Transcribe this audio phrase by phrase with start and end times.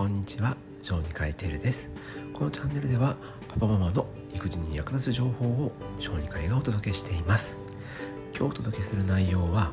[0.00, 0.56] こんにちは。
[0.80, 1.90] 小児科医テルです。
[2.32, 3.18] このチャンネルでは
[3.48, 7.58] パパママの育児に役立つ情報を小児科医がお届けしています。
[8.34, 9.72] 今日お届けする内容は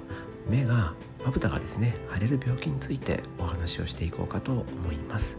[0.50, 0.94] 目が
[1.24, 5.38] まぶたがですね腫れる病気についてお話をしていこうかと思います。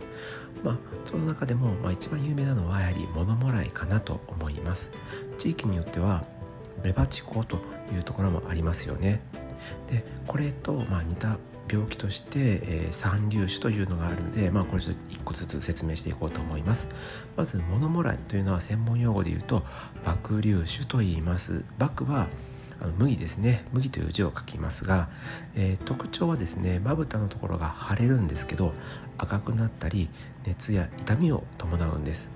[0.64, 4.88] まあその中でも、まあ、一番有名なのはやはり物もらいかなと思います。
[5.36, 6.24] 地域によっては
[6.82, 7.58] メバチコと
[7.92, 9.20] いうところもありますよね。
[9.88, 11.38] でこれとまあ似た
[11.70, 16.88] 病気として、えー、三粒子というのがあるので、まあ、これちょっと一個ずつ説明していこうと思います。
[17.36, 19.62] まず物もらいというのは専門用語で言うと
[20.04, 21.64] 爆粒子と言います。
[21.78, 22.26] 爆は
[22.80, 23.64] あの麦ですね。
[23.72, 25.10] 麦という字を書きますが、
[25.54, 28.72] えー、特徴はですねまぶたのところが腫れるんですけど
[29.18, 30.08] 赤くなったり
[30.46, 32.30] 熱や痛みを伴うんです。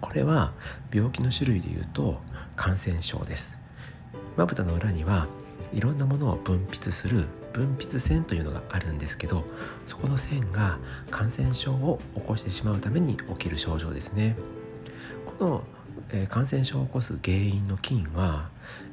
[0.00, 0.52] これは
[0.92, 2.20] 病気の種類でいうと
[2.56, 3.58] 感染症です。
[4.36, 5.26] まぶたの裏には
[5.72, 9.44] いろんなものを分泌する分泌腺というのがあるんですけど
[9.86, 10.78] そこの腺が
[11.10, 14.36] 感染症を起こしてしまうために起きる症状ですね。
[15.38, 15.64] この、
[16.10, 18.50] えー、感染症を起こす原因の菌は、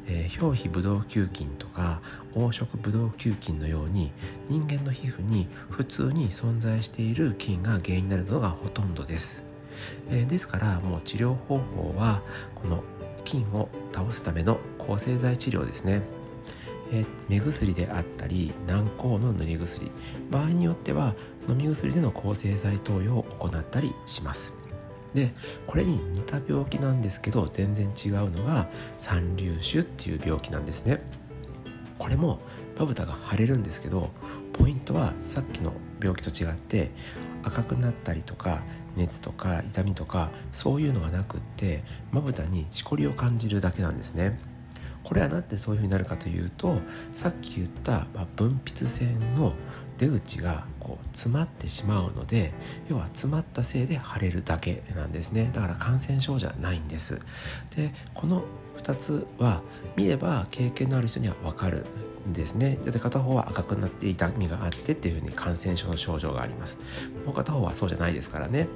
[0.07, 2.01] えー、表皮ブドウ球菌とか
[2.33, 4.11] 黄色ブドウ球菌のように
[4.47, 9.43] 人間の皮膚に普通に存在している菌が原因になるのがほとんどです、
[10.09, 12.21] えー、ですからもう治療方法は
[12.55, 12.83] この
[13.25, 16.16] 菌を倒すための抗生剤治療ですね。
[16.91, 19.91] え目薬であったり軟膏の塗り薬。
[20.29, 21.15] 場合によっては
[21.49, 24.53] 飲み薬での抗生剤投与を行ったりします。
[25.13, 25.31] で
[25.65, 31.01] これに似た病気なんですけど全然違うのが三粒腫っていう病気なんですね。
[31.97, 32.39] これも
[32.77, 34.11] まぶたが腫れるんですけど
[34.53, 36.91] ポイントはさっきの病気と違って
[37.43, 38.61] 赤くなったりとか
[38.95, 44.39] 熱とか痛みとかそういうのがなくってまぶたにしこりを感じるだけなんですね。
[45.07, 46.79] これは何でそういうふうになるかというと
[47.13, 49.53] さっき言った、ま分泌腺の
[49.97, 52.51] 出口がこう詰まってしまうので
[52.89, 55.49] 要は詰まったせいで腫れるだけなんですね。
[55.55, 57.21] だから感染症じゃないんです。
[57.77, 58.43] でこの
[58.79, 59.61] 2つは
[59.95, 61.85] 見れば経験のある人には分かる
[62.27, 62.77] んですね。
[62.83, 66.77] で片方は赤くなって痛みがあってっていうふうに感染症の症状があります。
[67.25, 68.67] もう片方はそうじゃないですからね。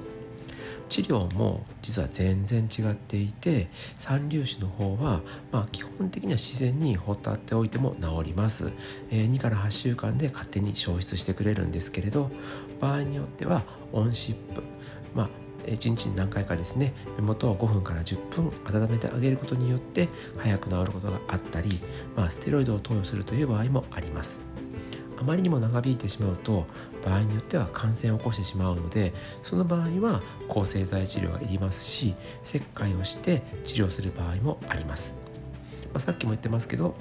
[0.92, 8.70] 治療も実は全然違っていて三粒子の方は、まあ、基本的には自然に放ってっておいても治ります、
[9.10, 12.30] えー、2から8週間で勝手に消失してくれるんですけれど
[12.78, 14.62] 場合によってはオンシップ
[15.14, 15.28] まあ
[15.66, 21.80] 1日に何回かですね目元を5分から10分温めてあげることによって早く治ることがあったり、
[22.16, 24.51] まあ、ステロイドを投与するという場合もあります。
[25.22, 26.66] あまりにも長引いてしまうと
[27.04, 35.12] 場合によっては感染を起こしてしまうのでその場合は抗生剤治療がいりますし切開をして治療する場合もあります、
[35.92, 36.96] まあ、さっきも言ってますけど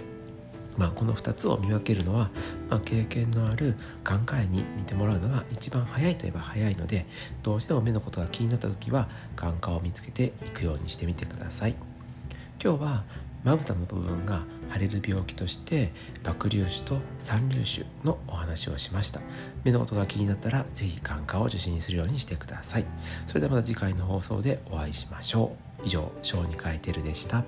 [0.77, 2.29] まあ、この2つを見分けるのは、
[2.69, 7.05] まあ、経験のある眼科医に見てもらうのが一番早いといえば早いので
[7.43, 11.75] どうしても目のことが気になった時は眼科を見つけていくようにしてみてください。
[12.63, 13.03] 今日は
[13.43, 15.91] まぶたの部分が腫れる病気として
[16.23, 19.21] 爆粒子と三粒子のお話をしました。
[19.63, 22.85] 目のことが気になったら是非眼科を受診するようにしてください。
[23.27, 25.85] それではまた次回の放送でお会いしましょう。
[25.85, 27.43] 以上小児科医テルでした。